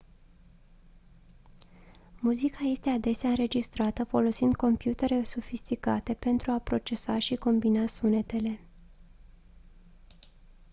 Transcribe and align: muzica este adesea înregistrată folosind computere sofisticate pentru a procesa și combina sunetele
muzica 2.19 2.63
este 2.65 2.89
adesea 2.89 3.29
înregistrată 3.29 4.03
folosind 4.03 4.55
computere 4.55 5.23
sofisticate 5.23 6.13
pentru 6.13 6.51
a 6.51 6.59
procesa 6.59 7.19
și 7.19 7.35
combina 7.35 7.85
sunetele 7.85 8.59